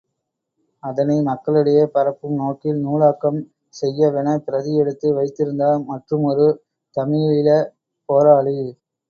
அதனை 0.83 1.17
மக்களிடையே 1.21 1.83
பரப்பும் 1.91 2.33
நோக்கில் 2.35 2.79
நூலாக்கம் 2.85 3.37
செய்யவென, 3.73 4.35
பிரதி 4.47 4.73
எடுத்து 4.81 5.07
வைத்திருந்தார் 5.19 5.79
மற்றுமொரு 5.85 6.49
தமிழிழப் 6.95 7.71
போராளி. 8.09 8.59